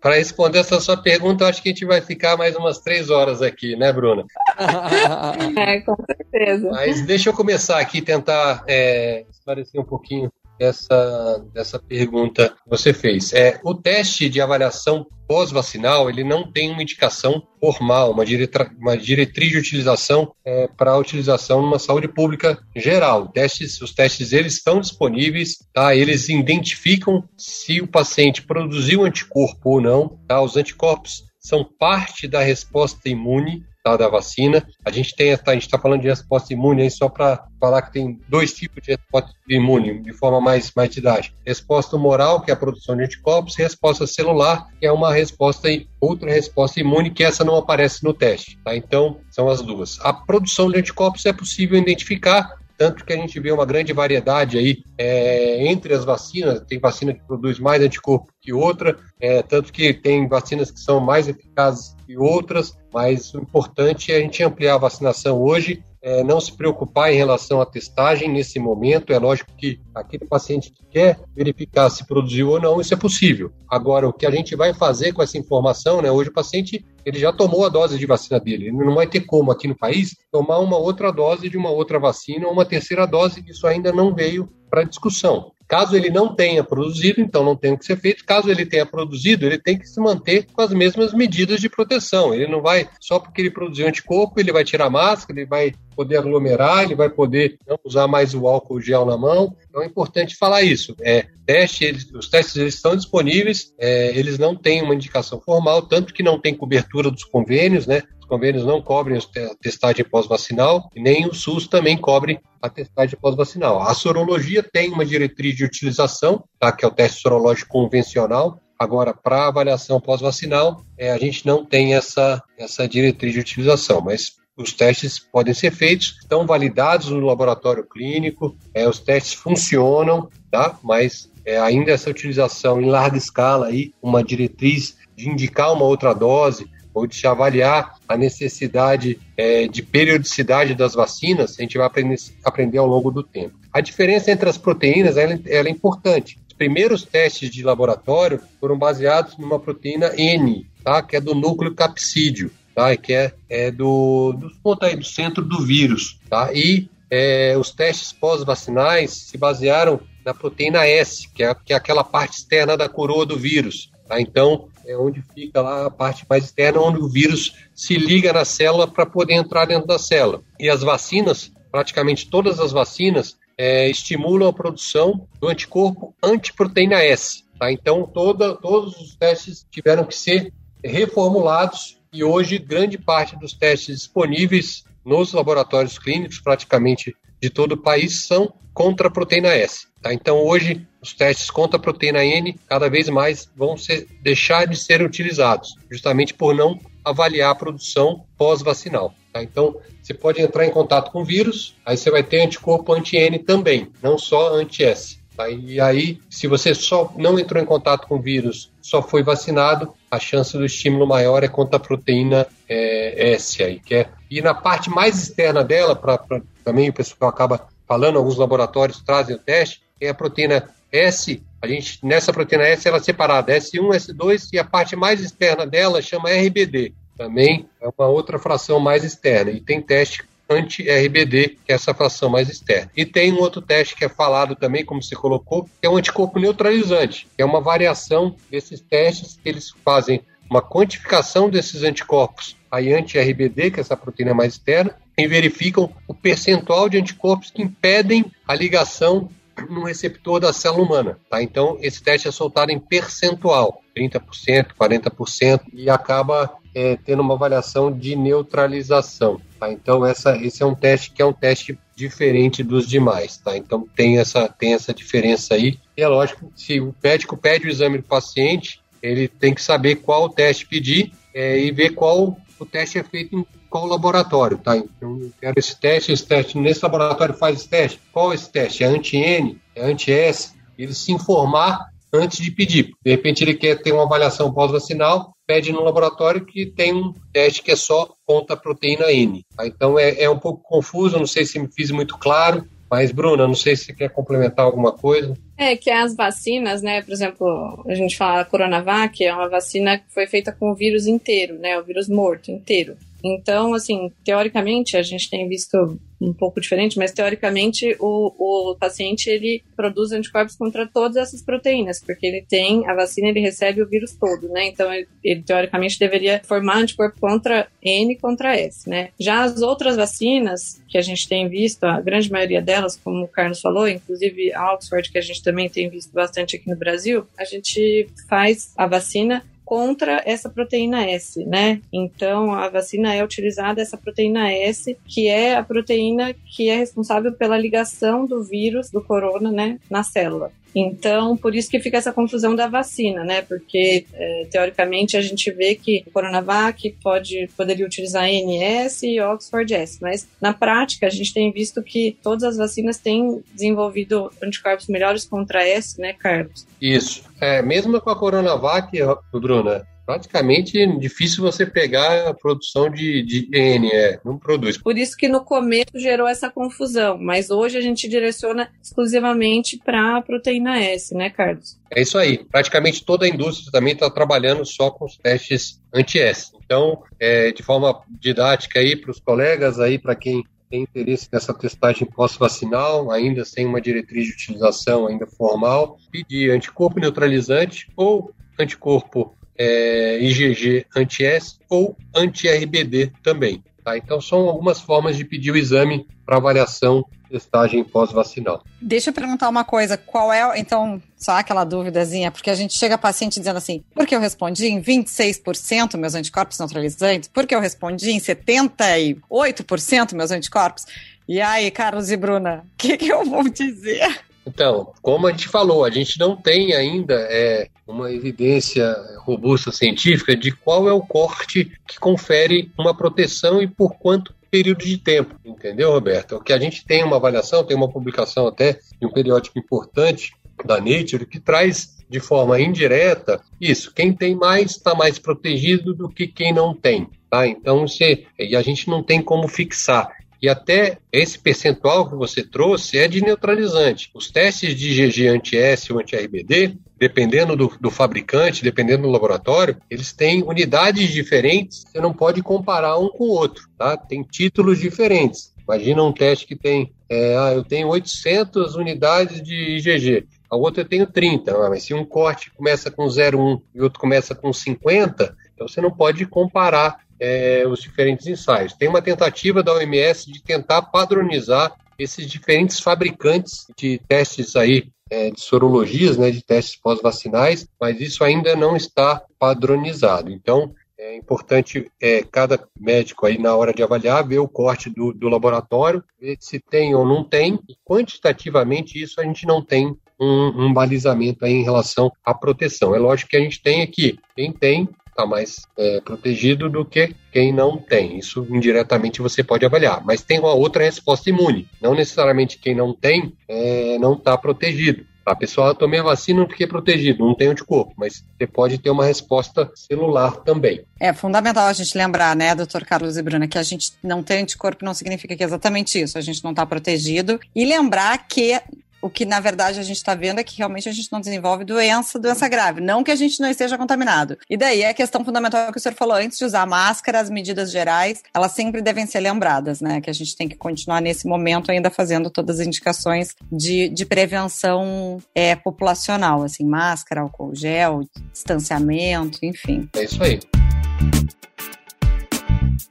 [0.00, 3.10] Para responder essa sua pergunta, eu acho que a gente vai ficar mais umas três
[3.10, 4.24] horas aqui, né, Bruna?
[5.58, 6.70] é, com certeza.
[6.70, 12.92] Mas deixa eu começar aqui, tentar é, esclarecer um pouquinho essa, dessa pergunta que você
[12.92, 13.32] fez.
[13.32, 18.96] É, o teste de avaliação pós-vacinal, ele não tem uma indicação formal, uma, diretra, uma
[18.96, 23.28] diretriz de utilização é, para utilização numa saúde pública geral.
[23.28, 25.94] Testes, os testes eles estão disponíveis, tá?
[25.94, 30.42] Eles identificam se o paciente produziu anticorpo ou não, tá?
[30.42, 34.66] Os anticorpos são parte da resposta imune da vacina.
[34.84, 37.92] A gente tem a gente está falando de resposta imune aí só para falar que
[37.92, 41.34] tem dois tipos de resposta imune, de forma mais, mais didática.
[41.46, 45.68] Resposta humoral, que é a produção de anticorpos, resposta celular, que é uma resposta,
[46.00, 48.58] outra resposta imune, que essa não aparece no teste.
[48.64, 48.76] Tá?
[48.76, 49.98] Então, são as duas.
[50.00, 54.56] A produção de anticorpos é possível identificar tanto que a gente vê uma grande variedade
[54.56, 59.70] aí é, entre as vacinas, tem vacina que produz mais anticorpo que outra, é, tanto
[59.70, 64.42] que tem vacinas que são mais eficazes que outras, mas o importante é a gente
[64.42, 69.12] ampliar a vacinação hoje é, não se preocupar em relação à testagem nesse momento.
[69.12, 73.52] É lógico que aquele paciente que quer verificar se produziu ou não, isso é possível.
[73.68, 76.10] Agora, o que a gente vai fazer com essa informação, né?
[76.10, 78.68] Hoje o paciente ele já tomou a dose de vacina dele.
[78.68, 81.98] Ele não vai ter como aqui no país tomar uma outra dose de uma outra
[81.98, 83.44] vacina ou uma terceira dose.
[83.46, 85.52] Isso ainda não veio para discussão.
[85.70, 88.24] Caso ele não tenha produzido, então não tem o que ser feito.
[88.24, 92.34] Caso ele tenha produzido, ele tem que se manter com as mesmas medidas de proteção.
[92.34, 95.72] Ele não vai, só porque ele produziu anticorpo, ele vai tirar a máscara, ele vai
[95.94, 99.56] poder aglomerar, ele vai poder não usar mais o álcool gel na mão.
[99.68, 100.96] Então é importante falar isso.
[101.02, 105.82] É, teste, eles, os testes eles estão disponíveis, é, eles não têm uma indicação formal,
[105.82, 108.02] tanto que não tem cobertura dos convênios, né?
[108.30, 113.82] Convênios não cobrem a testagem pós-vacinal nem o SUS também cobre a testagem pós-vacinal.
[113.82, 118.60] A sorologia tem uma diretriz de utilização, tá, que é o teste sorológico convencional.
[118.78, 124.36] Agora, para avaliação pós-vacinal, é, a gente não tem essa, essa diretriz de utilização, mas
[124.56, 130.78] os testes podem ser feitos, estão validados no laboratório clínico, é, os testes funcionam, tá?
[130.82, 136.12] mas é, ainda essa utilização em larga escala, aí, uma diretriz de indicar uma outra
[136.12, 142.16] dose, ou de avaliar a necessidade é, de periodicidade das vacinas, a gente vai aprender,
[142.44, 143.58] aprender ao longo do tempo.
[143.72, 146.38] A diferença entre as proteínas ela, ela é importante.
[146.48, 151.02] Os primeiros testes de laboratório foram baseados numa proteína N, tá?
[151.02, 152.96] que é do núcleo capsídeo, tá?
[152.96, 156.18] que é, é do, do, aí, do centro do vírus.
[156.28, 156.52] Tá?
[156.52, 162.04] E é, os testes pós-vacinais se basearam na proteína S, que é, que é aquela
[162.04, 163.90] parte externa da coroa do vírus.
[164.06, 164.20] Tá?
[164.20, 168.44] Então, é onde fica lá a parte mais externa, onde o vírus se liga na
[168.44, 170.42] célula para poder entrar dentro da célula.
[170.58, 177.44] E as vacinas, praticamente todas as vacinas, é, estimulam a produção do anticorpo antiproteína S.
[177.58, 177.70] Tá?
[177.70, 183.98] Então, toda, todos os testes tiveram que ser reformulados e hoje grande parte dos testes
[183.98, 189.86] disponíveis nos laboratórios clínicos, praticamente de todo o país, são contra a proteína S.
[190.00, 190.12] Tá?
[190.12, 194.76] Então, hoje, os testes contra a proteína N cada vez mais vão ser, deixar de
[194.76, 199.14] ser utilizados, justamente por não avaliar a produção pós-vacinal.
[199.32, 199.42] Tá?
[199.42, 203.38] Então, você pode entrar em contato com o vírus, aí você vai ter anticorpo anti-N
[203.40, 205.18] também, não só anti-S.
[205.36, 205.48] Tá?
[205.48, 209.94] E aí, se você só não entrou em contato com o vírus, só foi vacinado,
[210.10, 214.42] a chance do estímulo maior é contra a proteína é, S aí, que é, e
[214.42, 216.18] na parte mais externa dela, pra,
[216.64, 221.66] também o pessoal acaba falando, alguns laboratórios trazem o teste, é a proteína S, a
[221.66, 226.00] gente, nessa proteína S, ela é separada, S1, S2, e a parte mais externa dela
[226.00, 226.94] chama RBD.
[227.16, 229.50] Também é uma outra fração mais externa.
[229.50, 232.90] E tem teste anti-RBD, que é essa fração mais externa.
[232.96, 235.96] E tem um outro teste que é falado também, como você colocou, que é o
[235.96, 242.56] anticorpo neutralizante, que é uma variação desses testes que eles fazem uma quantificação desses anticorpos
[242.70, 247.62] aí anti-RBD, que é essa proteína mais externa, e verificam o percentual de anticorpos que
[247.62, 249.28] impedem a ligação
[249.68, 251.18] no receptor da célula humana.
[251.28, 251.42] Tá?
[251.42, 257.92] Então, esse teste é soltado em percentual, 30%, 40%, e acaba é, tendo uma avaliação
[257.92, 259.40] de neutralização.
[259.58, 259.70] Tá?
[259.72, 263.36] Então, essa, esse é um teste que é um teste diferente dos demais.
[263.36, 263.56] Tá?
[263.56, 265.78] Então, tem essa, tem essa diferença aí.
[265.96, 269.96] E é lógico, se o médico pede o exame do paciente, ele tem que saber
[269.96, 274.76] qual teste pedir é, e ver qual o teste é feito em qual laboratório, tá?
[274.76, 278.00] Então, eu quero esse teste, esse teste, nesse laboratório faz esse teste.
[278.12, 278.82] Qual é esse teste?
[278.82, 279.58] É anti-N?
[279.74, 280.52] É anti-S?
[280.76, 282.90] Ele se informar antes de pedir.
[283.04, 287.62] De repente ele quer ter uma avaliação pós-vacinal, pede no laboratório que tem um teste
[287.62, 289.44] que é só contra a proteína N.
[289.56, 289.66] Tá?
[289.66, 293.46] Então é, é um pouco confuso, não sei se me fiz muito claro, mas, Bruna,
[293.46, 295.36] não sei se você quer complementar alguma coisa.
[295.56, 297.00] É que as vacinas, né?
[297.02, 300.74] Por exemplo, a gente fala a Coronavac, é uma vacina que foi feita com o
[300.74, 301.78] vírus inteiro, né?
[301.78, 302.96] O vírus morto inteiro.
[303.22, 309.30] Então, assim, teoricamente, a gente tem visto um pouco diferente, mas teoricamente o, o paciente
[309.30, 313.88] ele produz anticorpos contra todas essas proteínas, porque ele tem a vacina, ele recebe o
[313.88, 314.66] vírus todo, né?
[314.66, 319.10] Então ele, ele teoricamente deveria formar anticorpo contra N contra S, né?
[319.18, 323.28] Já as outras vacinas que a gente tem visto, a grande maioria delas, como o
[323.28, 327.26] Carlos falou, inclusive a Oxford, que a gente também tem visto bastante aqui no Brasil,
[327.38, 331.80] a gente faz a vacina contra essa proteína S, né?
[331.92, 337.32] Então, a vacina é utilizada essa proteína S, que é a proteína que é responsável
[337.32, 340.50] pela ligação do vírus do corona, né, na célula.
[340.74, 343.42] Então, por isso que fica essa confusão da vacina, né?
[343.42, 349.74] Porque, é, teoricamente, a gente vê que o Coronavac pode, poderia utilizar NS e Oxford
[349.74, 354.86] S, mas na prática a gente tem visto que todas as vacinas têm desenvolvido anticorpos
[354.88, 356.66] melhores contra S, né, Carlos?
[356.80, 357.24] Isso.
[357.40, 358.96] É, mesmo com a Coronavac,
[359.32, 364.76] Bruna, praticamente difícil você pegar a produção de, de é, não produz.
[364.76, 370.16] Por isso que no começo gerou essa confusão, mas hoje a gente direciona exclusivamente para
[370.16, 371.78] a proteína S, né, Carlos?
[371.94, 372.44] É isso aí.
[372.44, 376.50] Praticamente toda a indústria também está trabalhando só com os testes anti-S.
[376.64, 381.54] Então, é, de forma didática aí para os colegas aí, para quem tem interesse nessa
[381.54, 389.36] testagem pós-vacinal, ainda sem uma diretriz de utilização ainda formal, pedir anticorpo neutralizante ou anticorpo
[389.62, 393.62] é, IgG anti-S ou anti-RBD também.
[393.84, 393.98] Tá?
[393.98, 398.64] Então, são algumas formas de pedir o exame para avaliação testagem pós-vacinal.
[398.80, 402.96] Deixa eu perguntar uma coisa, qual é, então, só aquela dúvidazinha, porque a gente chega
[402.96, 408.10] a paciente dizendo assim, porque eu respondi em 26% meus anticorpos neutralizantes, porque eu respondi
[408.10, 410.86] em 78% meus anticorpos,
[411.28, 414.24] e aí, Carlos e Bruna, o que, que eu vou dizer?
[414.44, 420.36] Então, como a gente falou, a gente não tem ainda é, uma evidência robusta científica
[420.36, 425.36] de qual é o corte que confere uma proteção e por quanto período de tempo,
[425.44, 426.36] entendeu, Roberto?
[426.36, 430.32] O que a gente tem uma avaliação, tem uma publicação até de um periódico importante
[430.64, 433.94] da Nature que traz de forma indireta isso.
[433.94, 437.08] Quem tem mais está mais protegido do que quem não tem.
[437.30, 437.46] Tá?
[437.46, 440.10] Então, se, e a gente não tem como fixar.
[440.42, 444.10] E até esse percentual que você trouxe é de neutralizante.
[444.14, 450.12] Os testes de IgG anti-S ou anti-RBD, dependendo do, do, fabricante, dependendo do laboratório, eles
[450.12, 453.96] têm unidades diferentes, você não pode comparar um com o outro, tá?
[453.96, 455.54] Tem títulos diferentes.
[455.66, 460.82] Imagina um teste que tem, é, ah, eu tenho 800 unidades de IgG, a outra
[460.82, 464.52] eu tenho 30, ah, mas se um corte começa com 0,1 e outro começa com
[464.52, 468.74] 50, então você não pode comparar é, os diferentes ensaios.
[468.74, 475.30] Tem uma tentativa da OMS de tentar padronizar esses diferentes fabricantes de testes aí é,
[475.30, 480.30] de sorologias, né, de testes pós-vacinais, mas isso ainda não está padronizado.
[480.30, 485.12] Então, é importante é, cada médico aí na hora de avaliar ver o corte do,
[485.12, 487.58] do laboratório, ver se tem ou não tem.
[487.68, 492.94] E quantitativamente isso a gente não tem um, um balizamento aí em relação à proteção.
[492.94, 497.14] É lógico que a gente tem aqui quem tem está mais é, protegido do que
[497.32, 498.18] quem não tem.
[498.18, 500.02] Isso indiretamente você pode avaliar.
[500.04, 501.68] Mas tem uma outra resposta imune.
[501.80, 505.04] Não necessariamente quem não tem é, não está protegido.
[505.24, 508.90] A pessoa tomei a vacina, não fiquei protegido, não tem anticorpo, mas você pode ter
[508.90, 510.82] uma resposta celular também.
[510.98, 514.42] É fundamental a gente lembrar, né, doutor Carlos e Bruna, que a gente não tem
[514.42, 517.38] anticorpo não significa que é exatamente isso, a gente não está protegido.
[517.54, 518.60] E lembrar que
[519.00, 521.64] o que, na verdade, a gente está vendo é que realmente a gente não desenvolve
[521.64, 522.80] doença, doença grave.
[522.80, 524.38] Não que a gente não esteja contaminado.
[524.48, 527.70] E daí a questão fundamental que o senhor falou antes de usar máscara, as medidas
[527.70, 530.00] gerais, elas sempre devem ser lembradas, né?
[530.00, 534.04] Que a gente tem que continuar nesse momento ainda fazendo todas as indicações de, de
[534.04, 539.88] prevenção é, populacional, assim, máscara, álcool gel, distanciamento, enfim.
[539.94, 540.40] É isso aí.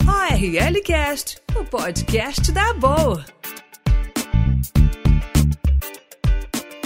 [0.07, 3.25] ORL Cast, o podcast da boa.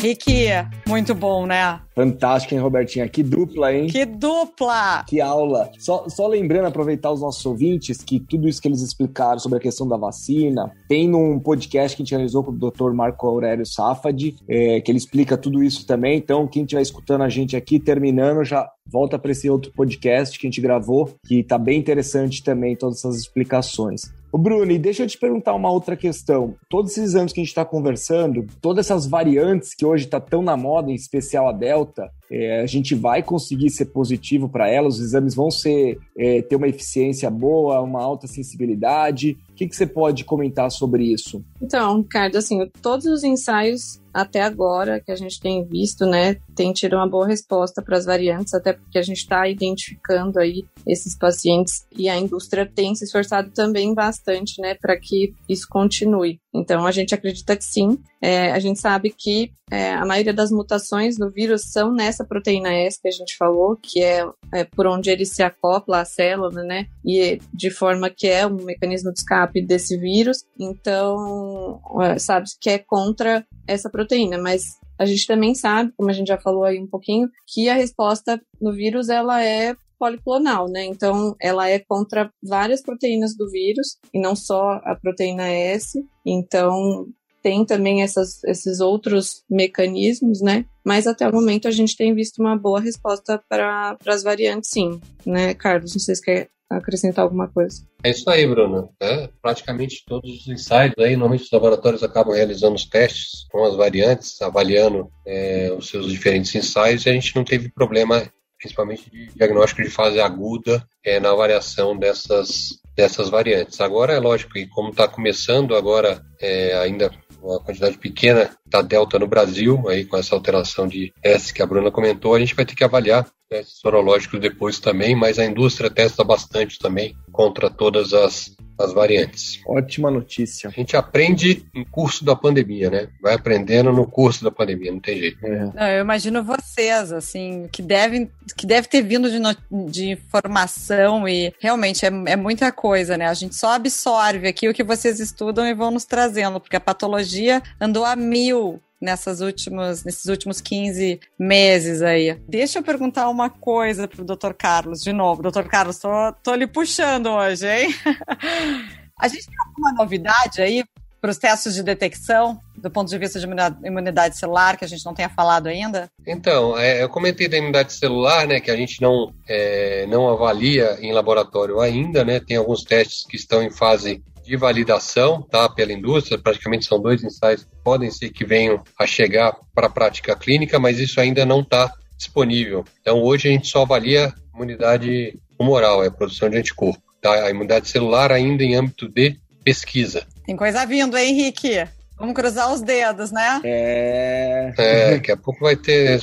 [0.03, 0.47] Ricky,
[0.85, 1.79] muito bom, né?
[1.95, 3.07] Fantástico, hein, Robertinha?
[3.07, 3.87] Que dupla, hein?
[3.87, 5.05] Que dupla!
[5.07, 5.71] Que aula!
[5.79, 9.61] Só, só lembrando, aproveitar os nossos ouvintes, que tudo isso que eles explicaram sobre a
[9.61, 12.91] questão da vacina, tem num podcast que a gente realizou com o Dr.
[12.91, 16.17] Marco Aurélio Safadi, é, que ele explica tudo isso também.
[16.17, 20.45] Então, quem estiver escutando a gente aqui, terminando, já volta para esse outro podcast que
[20.45, 24.11] a gente gravou, que tá bem interessante também, todas essas explicações.
[24.33, 26.55] O Bruno, e deixa eu te perguntar uma outra questão.
[26.67, 30.41] Todos esses anos que a gente está conversando, todas essas variantes que hoje está tão
[30.41, 34.95] na moda, em especial a Delta, é, a gente vai conseguir ser positivo para elas,
[34.95, 39.37] os exames vão ser é, ter uma eficiência boa, uma alta sensibilidade.
[39.63, 41.43] Que, que você pode comentar sobre isso?
[41.61, 46.71] Então, Ricardo, assim, todos os ensaios até agora que a gente tem visto, né, tem
[46.71, 51.17] tido uma boa resposta para as variantes, até porque a gente está identificando aí esses
[51.17, 56.39] pacientes e a indústria tem se esforçado também bastante, né, para que isso continue.
[56.53, 57.97] Então, a gente acredita que sim.
[58.23, 62.73] É, a gente sabe que é, a maioria das mutações do vírus são nessa proteína
[62.73, 66.63] S que a gente falou, que é, é por onde ele se acopla à célula,
[66.63, 66.87] né?
[67.05, 70.45] E de forma que é um mecanismo de escape desse vírus.
[70.57, 76.13] Então, é, sabe que é contra essa proteína, mas a gente também sabe, como a
[76.13, 80.85] gente já falou aí um pouquinho, que a resposta no vírus ela é policlonal, né?
[80.85, 86.01] Então, ela é contra várias proteínas do vírus e não só a proteína S.
[86.25, 87.05] Então,
[87.43, 90.65] tem também essas, esses outros mecanismos, né?
[90.83, 94.99] Mas até o momento a gente tem visto uma boa resposta para as variantes, sim,
[95.25, 95.93] né, Carlos?
[95.93, 97.83] Não sei se quer acrescentar alguma coisa.
[98.03, 98.89] É isso aí, Bruno.
[98.99, 103.75] É, praticamente todos os ensaios aí, normalmente os laboratórios acabam realizando os testes com as
[103.75, 108.23] variantes, avaliando é, os seus diferentes ensaios e a gente não teve problema
[108.63, 113.81] principalmente de diagnóstico de fase aguda é, na variação dessas, dessas variantes.
[113.81, 117.11] Agora é lógico que como está começando agora é, ainda
[117.43, 121.65] uma quantidade pequena da delta no Brasil, aí com essa alteração de S que a
[121.65, 125.89] Bruna comentou, a gente vai ter que avaliar testes sorológicos depois também, mas a indústria
[125.89, 129.61] testa bastante também contra todas as as variantes.
[129.67, 130.69] Ótima notícia.
[130.69, 133.07] A gente aprende em curso da pandemia, né?
[133.21, 135.45] Vai aprendendo no curso da pandemia, não tem jeito.
[135.45, 135.71] É.
[135.73, 139.55] Não, eu imagino vocês, assim, que devem que deve ter vindo de, no,
[139.89, 143.27] de informação e realmente é, é muita coisa, né?
[143.27, 146.81] A gente só absorve aqui o que vocês estudam e vão nos trazendo, porque a
[146.81, 152.39] patologia andou a mil nessas últimas, nesses últimos 15 meses aí.
[152.47, 154.53] Deixa eu perguntar uma coisa pro Dr.
[154.57, 155.43] Carlos, de novo.
[155.43, 155.67] Dr.
[155.67, 156.09] Carlos, tô,
[156.41, 157.93] tô lhe puxando hoje, hein?
[159.19, 160.83] A gente tem alguma novidade aí
[161.21, 163.47] para os testes de detecção, do ponto de vista de
[163.85, 166.09] imunidade celular, que a gente não tenha falado ainda?
[166.27, 170.97] Então, é, eu comentei da imunidade celular, né, que a gente não, é, não avalia
[170.99, 175.93] em laboratório ainda, né, tem alguns testes que estão em fase de validação tá, pela
[175.93, 180.35] indústria, praticamente são dois ensaios que podem ser que venham a chegar para a prática
[180.35, 182.83] clínica, mas isso ainda não está disponível.
[183.01, 187.01] Então, hoje a gente só avalia imunidade humoral, é a produção de anticorpo.
[187.21, 187.45] Tá?
[187.45, 190.25] A imunidade celular ainda em âmbito de pesquisa.
[190.45, 191.87] Tem coisa vindo, hein, Henrique?
[192.17, 193.61] Vamos cruzar os dedos, né?
[193.63, 194.73] É.
[194.77, 196.19] É, daqui a pouco vai ter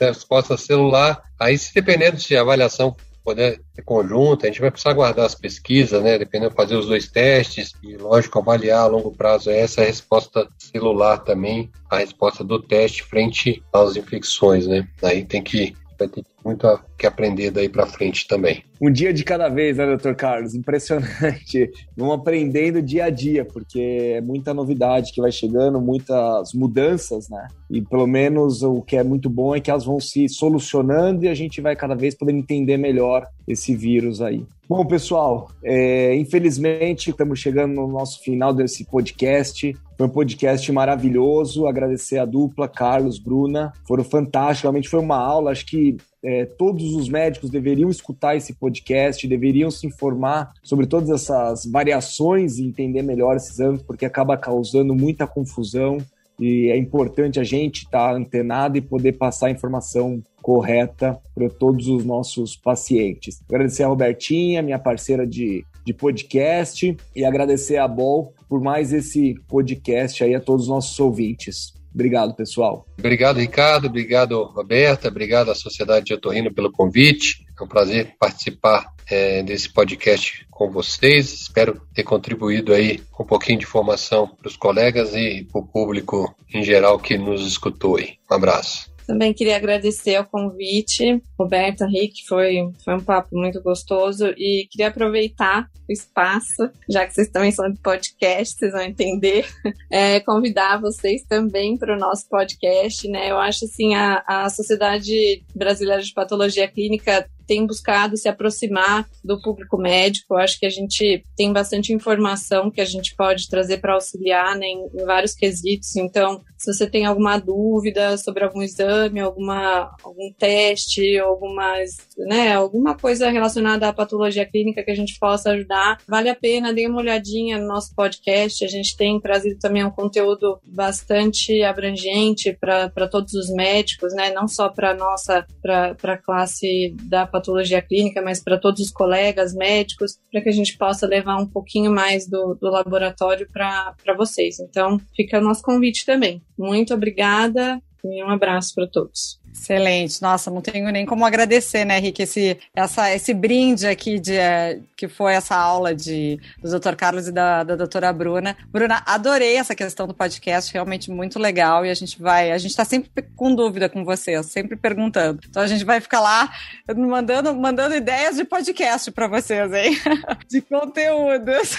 [0.00, 1.22] resposta celular.
[1.38, 2.94] Aí, se dependendo se a avaliação
[3.26, 6.16] poder ser conjunta, a gente vai precisar guardar as pesquisas, né?
[6.16, 11.68] Dependendo, fazer os dois testes e, lógico, avaliar a longo prazo essa resposta celular também,
[11.90, 14.86] a resposta do teste frente às infecções, né?
[15.02, 18.62] Aí tem que vai ter muito que aprender daí para frente também.
[18.80, 20.54] Um dia de cada vez, né, doutor Carlos?
[20.54, 21.70] Impressionante.
[21.96, 27.48] Vamos aprendendo dia a dia, porque é muita novidade que vai chegando, muitas mudanças, né?
[27.70, 31.28] E pelo menos o que é muito bom é que elas vão se solucionando e
[31.28, 34.44] a gente vai cada vez poder entender melhor esse vírus aí.
[34.68, 39.76] Bom, pessoal, é, infelizmente estamos chegando no nosso final desse podcast.
[39.96, 41.66] Foi um podcast maravilhoso.
[41.66, 43.72] Agradecer a dupla, Carlos, Bruna.
[43.86, 44.62] Foram fantásticos.
[44.62, 45.52] Realmente foi uma aula.
[45.52, 51.10] Acho que é, todos os médicos deveriam escutar esse podcast, deveriam se informar sobre todas
[51.10, 55.98] essas variações e entender melhor esses anos, porque acaba causando muita confusão
[56.38, 61.48] e é importante a gente estar tá antenado e poder passar a informação correta para
[61.48, 63.40] todos os nossos pacientes.
[63.48, 69.34] Agradecer a Robertinha, minha parceira de, de podcast, e agradecer a Bol por mais esse
[69.48, 71.75] podcast aí a todos os nossos ouvintes.
[71.96, 72.86] Obrigado, pessoal.
[72.98, 73.86] Obrigado, Ricardo.
[73.86, 75.08] Obrigado, Roberta.
[75.08, 77.46] Obrigado à Sociedade de Otorrino pelo convite.
[77.58, 81.32] É um prazer participar é, desse podcast com vocês.
[81.32, 85.66] Espero ter contribuído aí com um pouquinho de informação para os colegas e para o
[85.66, 88.18] público em geral que nos escutou aí.
[88.30, 88.94] Um abraço.
[89.06, 94.88] Também queria agradecer o convite Roberta, Rick, foi, foi um papo muito gostoso e queria
[94.88, 99.46] aproveitar o espaço, já que vocês também são de podcast, vocês vão entender,
[99.90, 103.30] é, convidar vocês também para o nosso podcast, né?
[103.30, 109.40] Eu acho assim, a, a Sociedade Brasileira de Patologia Clínica tem buscado se aproximar do
[109.40, 110.34] público médico.
[110.34, 114.56] Eu acho que a gente tem bastante informação que a gente pode trazer para auxiliar
[114.56, 115.96] né, em, vários quesitos.
[115.96, 122.96] Então, se você tem alguma dúvida sobre algum exame, alguma, algum teste, algumas, né, alguma
[122.96, 127.00] coisa relacionada à patologia clínica que a gente possa ajudar, vale a pena, dê uma
[127.00, 128.64] olhadinha no nosso podcast.
[128.64, 134.48] A gente tem trazido também um conteúdo bastante abrangente para todos os médicos, né, não
[134.48, 137.35] só para nossa, para a classe da patologia
[137.82, 141.92] clínica, mas para todos os colegas médicos, para que a gente possa levar um pouquinho
[141.92, 144.60] mais do, do laboratório para vocês.
[144.60, 146.42] Então, fica o nosso convite também.
[146.58, 149.40] Muito obrigada e um abraço para todos.
[149.56, 150.20] Excelente.
[150.22, 154.78] Nossa, não tenho nem como agradecer, né, Rick, esse, essa, esse brinde aqui de, é,
[154.94, 156.94] que foi essa aula de, do Dr.
[156.94, 158.56] Carlos e da, da doutora Bruna.
[158.68, 161.84] Bruna, adorei essa questão do podcast, realmente muito legal.
[161.84, 165.40] E a gente vai, a gente está sempre com dúvida com você, sempre perguntando.
[165.48, 166.52] Então a gente vai ficar lá
[166.94, 169.98] mandando, mandando ideias de podcast para vocês, hein?
[170.48, 171.76] de conteúdos.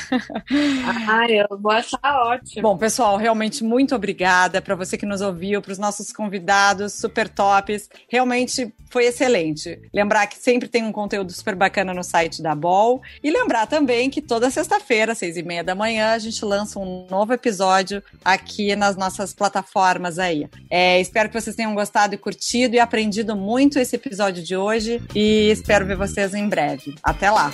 [1.08, 2.64] Ah, eu vou achar ótimo.
[2.64, 7.30] Bom, pessoal, realmente muito obrigada para você que nos ouviu, para os nossos convidados, super
[7.30, 7.67] top
[8.10, 9.80] Realmente foi excelente.
[9.94, 13.02] Lembrar que sempre tem um conteúdo super bacana no site da Bol.
[13.24, 17.08] E lembrar também que toda sexta-feira, seis e meia da manhã, a gente lança um
[17.10, 20.48] novo episódio aqui nas nossas plataformas aí.
[20.70, 25.02] É, espero que vocês tenham gostado e curtido e aprendido muito esse episódio de hoje.
[25.16, 26.96] E espero ver vocês em breve.
[27.04, 27.52] Até lá!